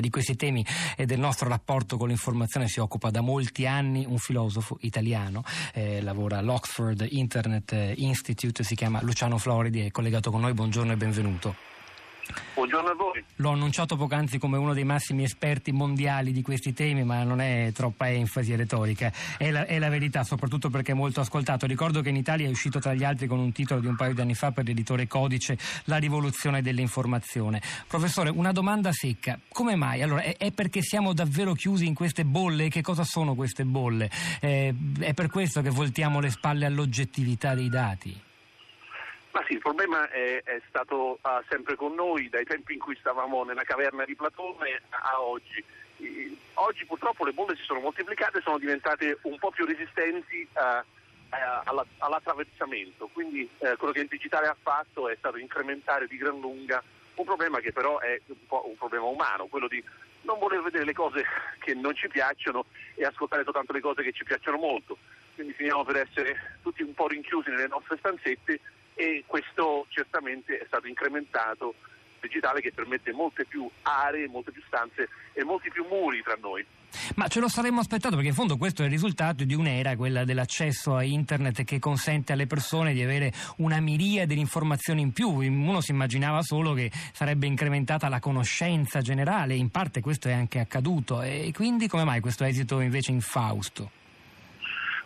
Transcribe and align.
Di 0.00 0.10
questi 0.10 0.36
temi 0.36 0.64
e 0.96 1.06
del 1.06 1.18
nostro 1.18 1.48
rapporto 1.48 1.96
con 1.96 2.08
l'informazione 2.08 2.68
si 2.68 2.80
occupa 2.80 3.10
da 3.10 3.20
molti 3.20 3.66
anni 3.66 4.04
un 4.06 4.18
filosofo 4.18 4.78
italiano, 4.80 5.42
eh, 5.72 6.00
lavora 6.02 6.38
all'Oxford 6.38 7.06
Internet 7.10 7.94
Institute, 7.96 8.64
si 8.64 8.74
chiama 8.74 9.00
Luciano 9.02 9.38
Floridi, 9.38 9.80
è 9.80 9.90
collegato 9.90 10.30
con 10.30 10.40
noi, 10.40 10.52
buongiorno 10.52 10.92
e 10.92 10.96
benvenuto. 10.96 11.73
Buongiorno 12.54 12.90
a 12.90 12.94
voi. 12.94 13.24
L'ho 13.36 13.50
annunciato 13.50 13.96
poc'anzi 13.96 14.38
come 14.38 14.56
uno 14.56 14.74
dei 14.74 14.84
massimi 14.84 15.24
esperti 15.24 15.72
mondiali 15.72 16.30
di 16.30 16.40
questi 16.40 16.72
temi, 16.72 17.02
ma 17.02 17.24
non 17.24 17.40
è 17.40 17.72
troppa 17.74 18.08
enfasi 18.08 18.54
retorica, 18.54 19.12
è 19.36 19.50
la, 19.50 19.66
è 19.66 19.80
la, 19.80 19.88
verità, 19.88 20.22
soprattutto 20.22 20.70
perché 20.70 20.92
è 20.92 20.94
molto 20.94 21.20
ascoltato. 21.20 21.66
Ricordo 21.66 22.00
che 22.00 22.10
in 22.10 22.16
Italia 22.16 22.46
è 22.46 22.50
uscito 22.50 22.78
tra 22.78 22.94
gli 22.94 23.02
altri 23.02 23.26
con 23.26 23.40
un 23.40 23.50
titolo 23.50 23.80
di 23.80 23.88
un 23.88 23.96
paio 23.96 24.14
di 24.14 24.20
anni 24.20 24.34
fa 24.34 24.52
per 24.52 24.64
l'editore 24.66 25.08
Codice, 25.08 25.58
La 25.84 25.96
rivoluzione 25.96 26.62
dell'informazione. 26.62 27.60
Professore, 27.88 28.30
una 28.30 28.52
domanda 28.52 28.92
secca. 28.92 29.36
Come 29.48 29.74
mai? 29.74 30.02
Allora, 30.02 30.22
è, 30.22 30.36
è 30.36 30.52
perché 30.52 30.80
siamo 30.80 31.12
davvero 31.12 31.54
chiusi 31.54 31.86
in 31.86 31.94
queste 31.94 32.24
bolle? 32.24 32.68
Che 32.68 32.82
cosa 32.82 33.02
sono 33.02 33.34
queste 33.34 33.64
bolle? 33.64 34.08
Eh, 34.40 34.72
è 35.00 35.12
per 35.12 35.28
questo 35.28 35.60
che 35.60 35.70
voltiamo 35.70 36.20
le 36.20 36.30
spalle 36.30 36.66
all'oggettività 36.66 37.54
dei 37.54 37.68
dati? 37.68 38.20
Il 39.54 39.60
problema 39.60 40.10
è, 40.10 40.42
è 40.42 40.60
stato 40.68 41.20
uh, 41.22 41.28
sempre 41.48 41.76
con 41.76 41.94
noi 41.94 42.28
dai 42.28 42.44
tempi 42.44 42.72
in 42.72 42.80
cui 42.80 42.96
stavamo 42.96 43.44
nella 43.44 43.62
caverna 43.62 44.04
di 44.04 44.16
Platone 44.16 44.82
a 44.90 45.20
oggi. 45.20 45.62
I, 45.98 46.36
oggi 46.54 46.84
purtroppo 46.84 47.24
le 47.24 47.30
bolle 47.30 47.54
si 47.54 47.62
sono 47.62 47.78
moltiplicate 47.78 48.38
e 48.38 48.42
sono 48.42 48.58
diventate 48.58 49.18
un 49.22 49.38
po' 49.38 49.52
più 49.52 49.64
resistenti 49.64 50.44
uh, 50.54 50.58
uh, 50.58 51.82
all'attraversamento, 51.98 53.08
quindi 53.12 53.48
eh, 53.58 53.76
quello 53.76 53.92
che 53.92 54.00
il 54.00 54.08
digitale 54.08 54.48
ha 54.48 54.56
fatto 54.60 55.08
è 55.08 55.14
stato 55.14 55.36
incrementare 55.36 56.08
di 56.08 56.16
gran 56.16 56.40
lunga 56.40 56.82
un 57.14 57.24
problema 57.24 57.60
che 57.60 57.70
però 57.70 58.00
è 58.00 58.20
un 58.26 58.46
po' 58.48 58.68
un 58.68 58.76
problema 58.76 59.04
umano, 59.04 59.46
quello 59.46 59.68
di 59.68 59.82
non 60.22 60.40
voler 60.40 60.62
vedere 60.62 60.84
le 60.84 60.94
cose 60.94 61.24
che 61.60 61.74
non 61.74 61.94
ci 61.94 62.08
piacciono 62.08 62.64
e 62.96 63.04
ascoltare 63.04 63.44
soltanto 63.44 63.72
le 63.72 63.80
cose 63.80 64.02
che 64.02 64.10
ci 64.10 64.24
piacciono 64.24 64.56
molto. 64.56 64.98
Quindi 65.36 65.52
finiamo 65.52 65.84
per 65.84 65.96
essere 65.96 66.58
tutti 66.60 66.82
un 66.82 66.92
po' 66.92 67.06
rinchiusi 67.06 67.50
nelle 67.50 67.68
nostre 67.68 67.98
stanzette 67.98 68.60
e 68.94 69.24
questo 69.26 69.86
certamente 69.88 70.58
è 70.58 70.64
stato 70.66 70.86
incrementato 70.86 71.74
digitale 72.20 72.60
che 72.60 72.72
permette 72.72 73.12
molte 73.12 73.44
più 73.44 73.68
aree, 73.82 74.28
molte 74.28 74.50
più 74.50 74.62
stanze 74.66 75.08
e 75.32 75.44
molti 75.44 75.70
più 75.70 75.84
muri 75.88 76.22
tra 76.22 76.36
noi. 76.40 76.64
Ma 77.16 77.28
ce 77.28 77.40
lo 77.40 77.48
saremmo 77.48 77.80
aspettato 77.80 78.14
perché 78.14 78.28
in 78.28 78.34
fondo 78.34 78.56
questo 78.56 78.82
è 78.82 78.86
il 78.86 78.90
risultato 78.90 79.44
di 79.44 79.54
un'era, 79.54 79.96
quella 79.96 80.24
dell'accesso 80.24 80.94
a 80.94 81.02
internet 81.02 81.64
che 81.64 81.78
consente 81.78 82.32
alle 82.32 82.46
persone 82.46 82.92
di 82.92 83.02
avere 83.02 83.32
una 83.58 83.80
miriade 83.80 84.34
di 84.34 84.40
informazioni 84.40 85.02
in 85.02 85.12
più. 85.12 85.28
Uno 85.28 85.80
si 85.80 85.90
immaginava 85.90 86.40
solo 86.42 86.72
che 86.72 86.90
sarebbe 87.12 87.46
incrementata 87.46 88.08
la 88.08 88.20
conoscenza 88.20 89.00
generale, 89.00 89.54
in 89.54 89.70
parte 89.70 90.00
questo 90.00 90.28
è 90.28 90.32
anche 90.32 90.60
accaduto 90.60 91.20
e 91.20 91.50
quindi 91.52 91.88
come 91.88 92.04
mai 92.04 92.20
questo 92.20 92.44
esito 92.44 92.80
invece 92.80 93.10
infausto? 93.10 94.02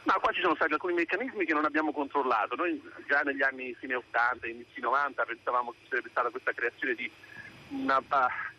Ma 0.09 0.14
qua 0.14 0.33
ci 0.33 0.41
sono 0.41 0.55
stati 0.55 0.73
alcuni 0.73 0.95
meccanismi 0.95 1.45
che 1.45 1.53
non 1.53 1.67
abbiamo 1.67 1.92
controllato. 1.92 2.56
Noi 2.56 2.81
già 3.06 3.20
negli 3.20 3.42
anni 3.42 3.75
fine 3.78 3.95
80, 3.95 4.47
inizi 4.47 4.81
90 4.81 5.23
pensavamo 5.23 5.73
che 5.73 5.87
sarebbe 5.87 6.09
stata 6.09 6.31
questa 6.31 6.55
creazione 6.55 6.95
di 6.95 7.11
una 7.73 7.98
uh, 7.98 8.05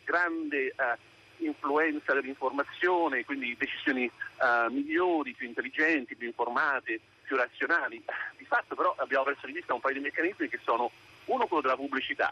grande 0.03 0.75
uh, 0.78 1.44
influenza 1.44 2.14
dell'informazione, 2.14 3.25
quindi 3.25 3.58
decisioni 3.58 4.06
uh, 4.06 4.72
migliori, 4.72 5.33
più 5.33 5.47
intelligenti, 5.47 6.16
più 6.16 6.28
informate, 6.28 7.00
più 7.23 7.36
razionali. 7.36 8.00
Di 8.38 8.45
fatto 8.45 8.75
però 8.75 8.94
abbiamo 9.00 9.23
perso 9.23 9.47
di 9.47 9.53
vista 9.53 9.73
un 9.73 9.80
paio 9.80 9.95
di 9.95 10.02
meccanismi 10.02 10.50
che 10.50 10.59
sono 10.63 10.91
uno 11.25 11.47
quello 11.47 11.63
della 11.63 11.78
pubblicità, 11.78 12.31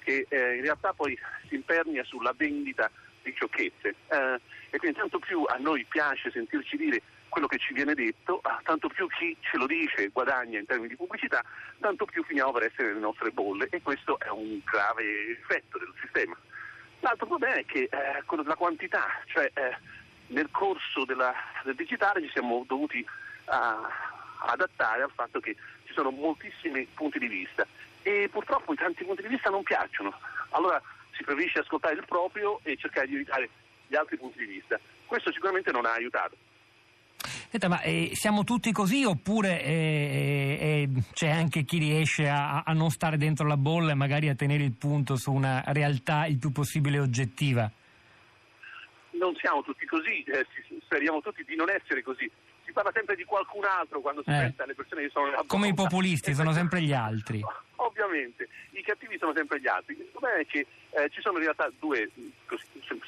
che 0.00 0.26
eh, 0.28 0.56
in 0.56 0.60
realtà 0.60 0.92
poi 0.92 1.18
si 1.48 1.54
impernia 1.54 2.04
sulla 2.04 2.34
vendita 2.36 2.90
di 3.22 3.32
sciocchezze. 3.32 3.94
Eh, 4.08 4.40
e 4.68 4.76
quindi 4.76 4.98
tanto 4.98 5.18
più 5.18 5.44
a 5.44 5.56
noi 5.56 5.86
piace 5.88 6.30
sentirci 6.30 6.76
dire 6.76 7.00
quello 7.28 7.46
che 7.46 7.58
ci 7.58 7.72
viene 7.72 7.94
detto, 7.94 8.40
ah, 8.42 8.60
tanto 8.62 8.88
più 8.88 9.06
chi 9.08 9.36
ce 9.40 9.56
lo 9.56 9.66
dice 9.66 10.08
guadagna 10.08 10.58
in 10.58 10.66
termini 10.66 10.88
di 10.88 10.96
pubblicità, 10.96 11.44
tanto 11.80 12.04
più 12.04 12.22
finiamo 12.24 12.52
per 12.52 12.64
essere 12.64 12.88
nelle 12.88 13.00
nostre 13.00 13.30
bolle 13.30 13.68
e 13.70 13.82
questo 13.82 14.18
è 14.18 14.28
un 14.28 14.60
grave 14.64 15.30
effetto 15.30 15.78
del 15.78 15.92
sistema. 16.00 16.36
L'altro 17.00 17.26
problema 17.26 17.56
è 17.56 17.64
che 17.64 17.88
eh, 17.90 18.22
quello 18.24 18.42
della 18.42 18.56
quantità, 18.56 19.06
cioè 19.26 19.50
eh, 19.54 19.76
nel 20.28 20.50
corso 20.50 21.04
della, 21.04 21.32
del 21.62 21.74
digitale 21.74 22.22
ci 22.22 22.30
siamo 22.30 22.64
dovuti 22.66 22.98
uh, 22.98 23.52
adattare 24.46 25.02
al 25.02 25.12
fatto 25.14 25.40
che 25.40 25.56
ci 25.84 25.92
sono 25.92 26.10
moltissimi 26.10 26.86
punti 26.94 27.18
di 27.18 27.28
vista 27.28 27.66
e 28.02 28.28
purtroppo 28.30 28.72
i 28.72 28.76
tanti 28.76 29.04
punti 29.04 29.22
di 29.22 29.28
vista 29.28 29.50
non 29.50 29.62
piacciono. 29.62 30.12
Allora 30.50 30.80
si 31.12 31.22
preferisce 31.24 31.60
ascoltare 31.60 31.94
il 31.94 32.04
proprio 32.06 32.60
e 32.62 32.76
cercare 32.76 33.06
di 33.06 33.14
evitare 33.14 33.48
gli 33.86 33.96
altri 33.96 34.16
punti 34.16 34.38
di 34.38 34.46
vista. 34.46 34.78
Questo 35.06 35.32
sicuramente 35.32 35.72
non 35.72 35.86
ha 35.86 35.92
aiutato. 35.92 36.36
Senta, 37.50 37.68
ma 37.68 37.80
eh, 37.80 38.10
siamo 38.12 38.44
tutti 38.44 38.72
così 38.72 39.04
oppure 39.04 39.64
eh, 39.64 40.58
eh, 40.60 40.88
c'è 41.14 41.30
anche 41.30 41.64
chi 41.64 41.78
riesce 41.78 42.28
a, 42.28 42.62
a, 42.62 42.74
non 42.74 42.90
stare 42.90 43.16
dentro 43.16 43.46
la 43.46 43.56
bolla 43.56 43.92
e 43.92 43.94
magari 43.94 44.28
a 44.28 44.34
tenere 44.34 44.64
il 44.64 44.74
punto 44.74 45.16
su 45.16 45.32
una 45.32 45.62
realtà 45.68 46.26
il 46.26 46.36
più 46.36 46.52
possibile 46.52 46.98
oggettiva? 46.98 47.70
Non 49.12 49.34
siamo 49.36 49.62
tutti 49.62 49.86
così, 49.86 50.22
eh, 50.24 50.46
speriamo 50.82 51.22
tutti 51.22 51.42
di 51.44 51.56
non 51.56 51.70
essere 51.70 52.02
così. 52.02 52.30
Si 52.66 52.72
parla 52.72 52.90
sempre 52.92 53.16
di 53.16 53.24
qualcun 53.24 53.64
altro 53.64 54.00
quando 54.00 54.22
si 54.22 54.28
eh. 54.28 54.40
pensa 54.40 54.64
alle 54.64 54.74
persone 54.74 55.02
che 55.04 55.08
sono 55.08 55.30
nella. 55.30 55.44
Come 55.46 55.68
i 55.68 55.74
populisti, 55.74 56.34
sono 56.34 56.52
sempre 56.52 56.82
gli 56.82 56.92
altri. 56.92 57.42
Ovviamente, 57.76 58.46
i 58.72 58.82
cattivi 58.82 59.16
sono 59.16 59.32
sempre 59.34 59.58
gli 59.58 59.68
altri. 59.68 59.96
Il 59.98 60.08
problema 60.12 60.36
è 60.36 60.46
che 60.46 60.66
eh, 60.90 61.08
ci 61.08 61.22
sono 61.22 61.38
in 61.38 61.44
realtà 61.44 61.72
due, 61.78 62.10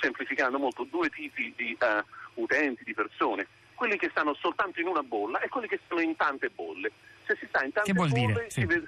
semplificando 0.01 0.59
molto, 0.59 0.85
due 0.85 1.11
tipi 1.11 1.53
di 1.55 1.77
utenti, 2.37 2.85
di 2.85 2.95
persone 2.95 3.47
quelli 3.81 3.97
che 3.97 4.11
stanno 4.11 4.35
soltanto 4.35 4.79
in 4.79 4.89
una 4.89 5.03
bolla 5.03 5.41
e 5.41 5.49
quelli 5.49 5.67
che 5.67 5.81
stanno 5.87 6.03
in 6.03 6.15
tante 6.15 6.51
bolle. 6.51 6.93
Se 7.25 7.35
si 7.37 7.47
sta 7.47 7.65
in 7.65 7.73
tante 7.73 7.95
bolle, 7.95 8.13
dire? 8.13 8.51
Sì. 8.51 8.67
vede, 8.67 8.87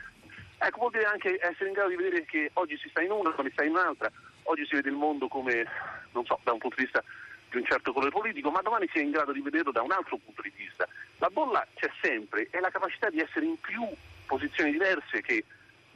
ecco, 0.58 0.80
vuol 0.80 0.91
dire 0.91 1.04
anche 1.04 1.38
essere 1.41 1.69
in 1.69 1.72
grado 1.72 1.88
di 1.88 1.97
vedere 1.97 2.26
che 2.26 2.50
oggi 2.53 2.76
si 2.76 2.91
sta 2.91 3.00
in 3.00 3.10
una, 3.10 3.31
poi 3.31 3.47
si 3.47 3.52
sta 3.52 3.64
in 3.64 3.70
un'altra, 3.70 4.12
oggi 4.42 4.66
si 4.66 4.75
vede 4.75 4.91
il 4.91 4.94
mondo 4.94 5.28
come, 5.28 5.64
non 6.12 6.26
so, 6.26 6.38
da 6.42 6.52
un 6.52 6.58
punto 6.58 6.76
di 6.76 6.82
vista 6.82 7.02
di 7.48 7.56
un 7.56 7.64
certo 7.64 7.94
colore 7.94 8.10
politico, 8.10 8.50
ma 8.50 8.60
domani 8.60 8.86
si 8.92 8.98
è 8.98 9.00
in 9.00 9.12
grado 9.12 9.32
di 9.32 9.41
vederlo 9.41 9.72
da 9.72 9.81
un 9.81 9.92
altro 9.92 10.19
punto 10.19 10.42
di 10.42 10.52
vista. 10.54 10.86
La 11.16 11.31
bolla 11.31 11.66
c'è 11.75 11.91
sempre 12.02 12.48
e 12.50 12.60
la 12.60 12.69
capacità 12.69 13.08
di 13.08 13.20
essere 13.20 13.47
in 13.47 13.58
più 13.60 13.88
posizioni 14.26 14.72
diverse 14.72 15.22
che 15.22 15.42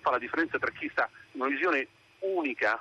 fa 0.00 0.12
la 0.12 0.18
differenza 0.18 0.58
tra 0.58 0.70
chi 0.70 0.88
sta 0.90 1.06
in 1.32 1.42
una 1.42 1.50
visione 1.50 1.86
unica, 2.20 2.80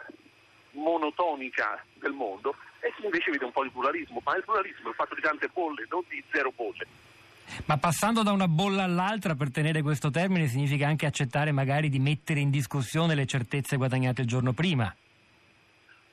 monotonica 0.75 1.83
del 1.95 2.13
mondo 2.13 2.55
e 2.79 2.93
chi 2.95 3.05
invece 3.05 3.31
vede 3.31 3.45
un 3.45 3.51
po' 3.51 3.63
di 3.63 3.69
pluralismo, 3.69 4.21
ma 4.23 4.35
il 4.35 4.43
pluralismo 4.43 4.91
è 4.91 4.93
fatto 4.93 5.15
di 5.15 5.21
tante 5.21 5.49
bolle, 5.51 5.85
non 5.89 6.03
di 6.07 6.23
zero 6.31 6.51
bolle. 6.55 6.85
Ma 7.65 7.77
passando 7.77 8.23
da 8.23 8.31
una 8.31 8.47
bolla 8.47 8.83
all'altra, 8.83 9.35
per 9.35 9.51
tenere 9.51 9.81
questo 9.81 10.09
termine, 10.11 10.47
significa 10.47 10.87
anche 10.87 11.05
accettare 11.05 11.51
magari 11.51 11.89
di 11.89 11.99
mettere 11.99 12.39
in 12.39 12.49
discussione 12.49 13.15
le 13.15 13.25
certezze 13.25 13.77
guadagnate 13.77 14.21
il 14.21 14.27
giorno 14.27 14.53
prima? 14.53 14.93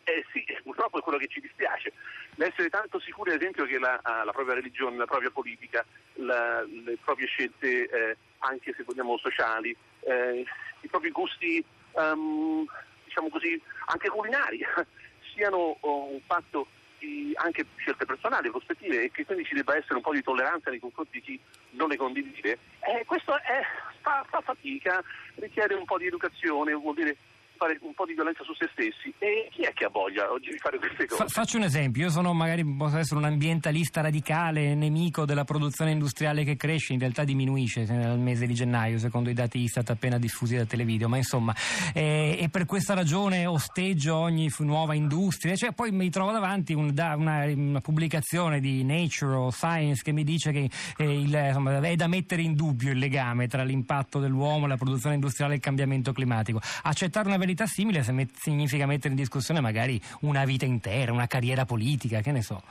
Eh 0.05 0.25
sì, 0.33 0.45
purtroppo 0.63 0.99
è 0.99 1.03
quello 1.03 1.19
che 1.19 1.29
ci 1.29 1.41
dispiace. 1.41 1.93
L'essere 2.37 2.71
tanto 2.71 2.99
sicuri, 3.01 3.33
ad 3.33 3.41
esempio, 3.41 3.67
che 3.67 3.79
la, 3.79 4.01
ah, 4.03 4.25
la 4.25 4.33
propria 4.33 4.55
religione, 4.55 4.97
la 4.97 5.07
propria 5.07 5.31
politica, 5.31 5.85
la, 6.15 6.63
le 6.63 6.97
proprie 7.03 7.27
scelte, 7.27 7.89
eh, 7.89 8.17
anche 8.39 8.75
se 8.77 8.83
vogliamo 8.85 9.17
sociali, 9.19 9.77
eh, 10.01 10.45
i 10.81 10.89
propri 10.89 11.11
gusti, 11.11 11.65
um, 11.93 12.67
diciamo 13.13 13.29
così, 13.29 13.61
anche 13.87 14.09
culinari, 14.09 14.61
siano 15.35 15.77
oh, 15.81 16.13
un 16.13 16.21
fatto 16.25 16.67
di 16.99 17.33
anche 17.35 17.67
scelte 17.77 18.07
personali, 18.07 18.51
prospettive 18.51 19.05
e 19.05 19.11
che 19.11 19.27
quindi 19.27 19.45
ci 19.45 19.55
debba 19.55 19.77
essere 19.77 19.97
un 19.97 20.03
po' 20.03 20.13
di 20.13 20.23
tolleranza 20.23 20.71
nei 20.71 20.79
confronti 20.79 21.19
di 21.19 21.21
chi 21.21 21.41
non 21.71 21.89
le 21.89 21.97
condivide, 21.97 22.59
eh, 22.81 23.05
questo 23.05 23.37
è, 23.37 23.63
fa, 24.01 24.25
fa 24.29 24.41
fatica, 24.41 25.03
richiede 25.35 25.75
un 25.75 25.85
po' 25.85 25.99
di 25.99 26.07
educazione, 26.07 26.73
vuol 26.73 26.95
dire 26.95 27.17
fare 27.63 27.79
un 27.83 27.95
po' 27.95 28.05
di 28.05 28.15
violenza 28.15 28.43
su 28.43 28.53
se 28.55 28.69
stessi 28.73 29.15
e 29.19 29.49
chi 29.53 29.63
è 29.63 29.73
che 29.73 29.85
ha 29.85 29.89
voglia 29.89 30.31
oggi 30.33 30.51
di 30.51 30.59
fare 30.59 30.79
queste 30.79 31.07
cose? 31.07 31.23
Fa, 31.23 31.29
faccio 31.29 31.59
un 31.59 31.63
esempio, 31.63 32.03
io 32.03 32.11
sono 32.11 32.33
magari 32.33 32.65
posso 32.65 32.99
essere 32.99 33.21
un 33.21 33.25
ambientalista 33.25 34.01
radicale, 34.01 34.75
nemico 34.75 35.25
della 35.25 35.45
produzione 35.45 35.93
industriale 35.93 36.43
che 36.43 36.57
cresce, 36.57 36.93
in 36.93 36.99
realtà 36.99 37.23
diminuisce 37.23 37.85
nel 37.85 38.19
mese 38.19 38.47
di 38.47 38.55
gennaio 38.55 38.99
secondo 38.99 39.31
i 39.31 39.33
dati 39.33 39.61
Istat 39.61 39.91
appena 39.91 40.19
diffusi 40.19 40.57
da 40.57 40.65
Televideo, 40.65 41.09
ma 41.09 41.19
insomma 41.19 41.55
eh, 41.95 42.37
e 42.41 42.49
per 42.49 42.67
questa 42.67 42.95
ragione 42.95 43.47
osteggio 43.47 44.17
ogni 44.17 44.51
nuova 44.59 44.95
industria, 44.95 45.55
cioè 45.55 45.73
poi 45.73 45.93
mi 45.93 46.11
trovo 46.11 46.33
davanti 46.33 46.73
un, 46.73 46.93
da, 46.93 47.15
una, 47.17 47.45
una, 47.45 47.81
pubblicazione 47.81 48.59
di 48.59 48.83
Nature 48.83 49.35
o 49.35 49.51
Science 49.51 50.03
che 50.03 50.13
mi 50.13 50.25
dice 50.25 50.51
che 50.51 50.69
eh, 50.97 51.21
il, 51.21 51.33
insomma, 51.33 51.79
è 51.79 51.95
da 51.95 52.09
mettere 52.09 52.43
in 52.43 52.55
dubbio 52.55 52.91
il 52.91 52.99
legame 52.99 53.47
tra 53.47 53.63
l'impatto 53.63 54.19
dell'uomo, 54.19 54.67
la 54.67 54.77
produzione 54.77 55.15
industriale 55.15 55.55
e 55.55 55.57
il 55.57 55.63
cambiamento 55.63 56.13
climatico. 56.13 56.61
Accettare 56.83 57.29
una 57.29 57.37
verità 57.37 57.52
mentalità 57.53 57.67
simile 57.67 58.03
significa 58.35 58.87
mettere 58.87 59.11
in 59.11 59.17
discussione 59.17 59.61
magari 59.61 60.01
una 60.21 60.45
vita 60.45 60.65
intera, 60.65 61.13
una 61.13 61.27
carriera 61.27 61.65
politica, 61.65 62.21
che 62.21 62.33
ne 62.33 62.43
so. 62.43 62.63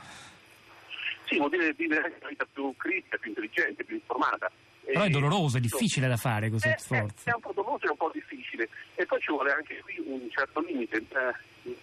Sì, 1.26 1.36
vuol 1.36 1.50
dire 1.50 1.72
vivere 1.72 2.16
una 2.20 2.28
vita 2.28 2.46
più 2.52 2.74
critica, 2.76 3.16
più 3.16 3.30
intelligente, 3.30 3.84
più 3.84 3.94
informata. 3.94 4.50
Però 4.84 5.04
è 5.04 5.08
doloroso, 5.08 5.58
è 5.58 5.60
difficile 5.60 6.08
da 6.08 6.16
fare 6.16 6.50
questo 6.50 6.68
è, 6.68 6.74
sforzo. 6.76 7.28
È, 7.28 7.30
è 7.30 7.34
un 7.34 7.40
po' 7.40 7.52
doloroso 7.54 7.86
e 7.86 7.90
un 7.90 7.96
po' 7.96 8.10
difficile. 8.12 8.68
E 8.94 9.06
poi 9.06 9.20
ci 9.20 9.30
vuole 9.30 9.52
anche 9.52 9.80
qui 9.80 10.02
un 10.04 10.28
certo 10.30 10.60
limite. 10.60 10.96
Eh, 10.96 11.76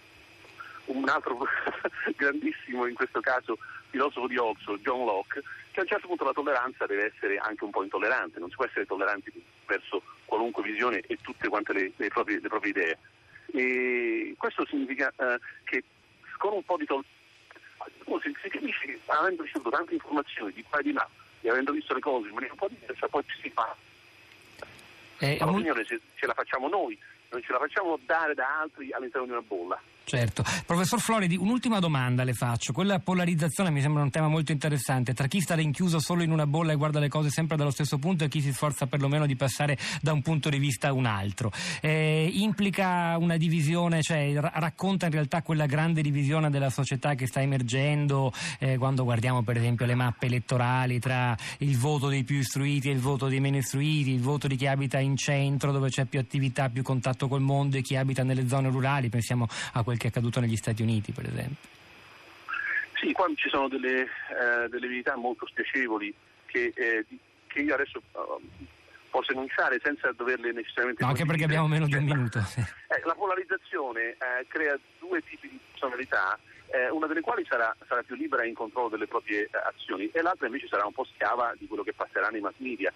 un 0.86 1.08
altro 1.08 1.38
grandissimo, 2.16 2.86
in 2.86 2.94
questo 2.94 3.20
caso, 3.20 3.58
filosofo 3.88 4.26
di 4.26 4.36
Oxford, 4.36 4.80
John 4.82 5.04
Locke, 5.04 5.42
che 5.70 5.80
a 5.80 5.82
un 5.82 5.88
certo 5.88 6.06
punto 6.06 6.24
la 6.24 6.32
tolleranza 6.32 6.86
deve 6.86 7.12
essere 7.14 7.38
anche 7.38 7.64
un 7.64 7.70
po' 7.70 7.82
intollerante, 7.82 8.38
non 8.38 8.50
si 8.50 8.56
può 8.56 8.64
essere 8.64 8.86
tolleranti 8.86 9.32
verso 9.66 10.02
qualunque 10.30 10.62
visione 10.62 11.02
e 11.08 11.18
tutte 11.20 11.48
quante 11.48 11.72
le, 11.72 11.92
le, 11.96 12.08
proprie, 12.08 12.38
le 12.40 12.48
proprie, 12.48 12.70
idee. 12.70 12.98
E 13.52 14.34
questo 14.38 14.64
significa 14.66 15.12
eh, 15.16 15.38
che 15.64 15.82
con 16.38 16.52
un 16.52 16.62
po' 16.62 16.76
di 16.76 16.86
tolleranza 16.86 17.18
si, 18.42 18.48
capisce 18.48 18.86
che 18.86 19.00
avendo 19.06 19.42
ricevuto 19.42 19.70
tante 19.70 19.94
informazioni 19.94 20.52
di 20.52 20.62
qua 20.62 20.78
e 20.78 20.82
di 20.82 20.92
là 20.92 21.08
e 21.40 21.50
avendo 21.50 21.72
visto 21.72 21.94
le 21.94 22.00
cose 22.00 22.28
in 22.28 22.34
maniera 22.34 22.52
un 22.52 22.58
po' 22.58 22.68
diversa, 22.68 23.08
poi 23.08 23.22
ci 23.26 23.40
si 23.42 23.50
fa. 23.50 23.74
Eh, 25.18 25.38
L'opinione 25.40 25.80
un... 25.80 25.84
ce, 25.84 26.00
ce 26.14 26.26
la 26.26 26.34
facciamo 26.34 26.68
noi, 26.68 26.96
non 27.30 27.42
ce 27.42 27.52
la 27.52 27.58
facciamo 27.58 27.98
dare 28.04 28.34
da 28.34 28.60
altri 28.60 28.92
all'interno 28.92 29.26
di 29.26 29.32
una 29.32 29.44
bolla. 29.46 29.80
Certo. 30.10 30.42
Professor 30.66 30.98
Floridi, 30.98 31.36
un'ultima 31.36 31.78
domanda 31.78 32.24
le 32.24 32.32
faccio. 32.32 32.72
Quella 32.72 32.98
polarizzazione 32.98 33.70
mi 33.70 33.80
sembra 33.80 34.02
un 34.02 34.10
tema 34.10 34.26
molto 34.26 34.50
interessante 34.50 35.14
tra 35.14 35.28
chi 35.28 35.40
sta 35.40 35.54
rinchiuso 35.54 36.00
solo 36.00 36.24
in 36.24 36.32
una 36.32 36.48
bolla 36.48 36.72
e 36.72 36.74
guarda 36.74 36.98
le 36.98 37.08
cose 37.08 37.30
sempre 37.30 37.56
dallo 37.56 37.70
stesso 37.70 37.96
punto 37.98 38.24
e 38.24 38.28
chi 38.28 38.40
si 38.40 38.52
sforza 38.52 38.88
perlomeno 38.88 39.24
di 39.24 39.36
passare 39.36 39.78
da 40.02 40.12
un 40.12 40.20
punto 40.20 40.48
di 40.48 40.58
vista 40.58 40.88
a 40.88 40.92
un 40.92 41.06
altro. 41.06 41.52
Eh, 41.80 42.28
implica 42.32 43.16
una 43.18 43.36
divisione, 43.36 44.02
cioè 44.02 44.34
racconta 44.34 45.06
in 45.06 45.12
realtà 45.12 45.42
quella 45.42 45.66
grande 45.66 46.02
divisione 46.02 46.50
della 46.50 46.70
società 46.70 47.14
che 47.14 47.28
sta 47.28 47.40
emergendo 47.40 48.32
eh, 48.58 48.78
quando 48.78 49.04
guardiamo 49.04 49.42
per 49.42 49.58
esempio 49.58 49.86
le 49.86 49.94
mappe 49.94 50.26
elettorali 50.26 50.98
tra 50.98 51.36
il 51.58 51.78
voto 51.78 52.08
dei 52.08 52.24
più 52.24 52.38
istruiti 52.38 52.88
e 52.88 52.92
il 52.92 53.00
voto 53.00 53.28
dei 53.28 53.38
meno 53.38 53.58
istruiti, 53.58 54.10
il 54.10 54.22
voto 54.22 54.48
di 54.48 54.56
chi 54.56 54.66
abita 54.66 54.98
in 54.98 55.16
centro 55.16 55.70
dove 55.70 55.88
c'è 55.88 56.04
più 56.06 56.18
attività, 56.18 56.68
più 56.68 56.82
contatto 56.82 57.19
col 57.28 57.40
mondo 57.40 57.76
e 57.76 57.82
chi 57.82 57.96
abita 57.96 58.22
nelle 58.22 58.48
zone 58.48 58.68
rurali. 58.68 59.08
Pensiamo 59.08 59.46
a 59.72 59.82
quel 59.82 59.98
che 59.98 60.06
è 60.06 60.08
accaduto 60.10 60.40
negli 60.40 60.56
Stati 60.56 60.82
Uniti, 60.82 61.12
per 61.12 61.26
esempio. 61.26 61.78
Sì, 63.00 63.12
qua 63.12 63.26
ci 63.34 63.48
sono 63.48 63.68
delle, 63.68 64.02
eh, 64.02 64.68
delle 64.68 64.86
verità 64.86 65.16
molto 65.16 65.46
spiacevoli 65.46 66.12
che, 66.44 66.72
eh, 66.74 67.06
che 67.46 67.60
io 67.60 67.74
adesso 67.74 68.02
uh, 68.12 68.66
posso 69.08 69.32
enunciare 69.32 69.80
senza 69.82 70.12
doverle 70.12 70.52
necessariamente... 70.52 71.02
No, 71.02 71.10
anche 71.10 71.24
perché 71.24 71.44
abbiamo 71.44 71.66
meno 71.66 71.86
di 71.86 71.94
un 71.94 72.04
minuto. 72.04 72.40
Sì. 72.42 72.60
Eh, 72.60 73.02
la 73.04 73.14
polarizzazione 73.14 74.10
eh, 74.10 74.46
crea 74.48 74.78
due 74.98 75.22
tipi 75.22 75.48
di 75.48 75.58
personalità, 75.70 76.38
eh, 76.68 76.90
una 76.90 77.06
delle 77.06 77.20
quali 77.20 77.44
sarà, 77.48 77.74
sarà, 77.86 78.02
più 78.02 78.14
libera 78.14 78.44
in 78.44 78.54
controllo 78.54 78.88
delle 78.88 79.06
proprie 79.06 79.48
azioni 79.50 80.08
e 80.12 80.22
l'altra 80.22 80.46
invece 80.46 80.68
sarà 80.68 80.86
un 80.86 80.92
po' 80.92 81.04
schiava 81.04 81.54
di 81.58 81.66
quello 81.66 81.82
che 81.82 81.92
passerà 81.92 82.28
nei 82.28 82.40
mass 82.40 82.54
media. 82.58 82.92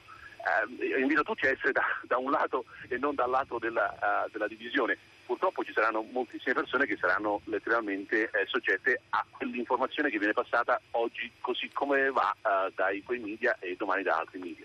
Invito 0.99 1.23
tutti 1.23 1.47
a 1.47 1.51
essere 1.51 1.73
da, 1.73 1.83
da, 2.03 2.19
un 2.19 2.31
lato 2.31 2.65
e 2.89 2.99
non 2.99 3.15
dal 3.15 3.31
lato 3.31 3.59
della, 3.59 3.93
uh, 4.01 4.31
della 4.31 4.49
divisione 4.49 4.99
purtroppo 5.25 5.65
ci 5.65 5.73
saranno 5.73 6.03
moltissime 6.11 6.55
persone 6.55 6.87
che 6.87 6.97
saranno 6.97 7.41
letteralmente 7.45 8.31
eh, 8.31 8.47
soggette 8.47 9.01
a 9.11 9.25
quell'informazione 9.31 10.11
che 10.11 10.19
viene 10.19 10.33
passata 10.33 10.81
oggi 10.93 11.31
così 11.41 11.71
come 11.73 12.11
va 12.11 12.35
eh, 12.43 12.73
dai 12.75 13.03
quei 13.03 13.19
media 13.19 13.57
e 13.59 13.75
domani 13.77 14.03
da 14.03 14.19
altri 14.19 14.39
media. 14.39 14.63